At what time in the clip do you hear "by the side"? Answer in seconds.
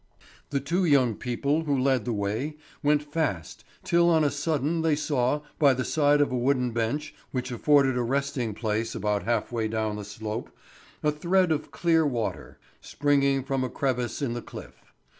5.59-6.21